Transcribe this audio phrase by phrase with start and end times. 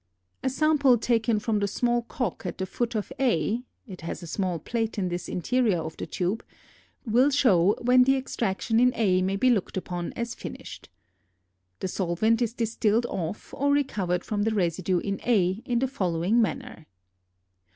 [0.41, 4.25] A sample taken from the small cock at the foot of A (it has a
[4.25, 6.43] small plate in the interior of the tube)
[7.05, 10.89] will show when the extraction in A may be looked upon as finished.
[11.81, 16.41] The solvent is distilled off or recovered from the residue in A in the following
[16.41, 16.87] manner.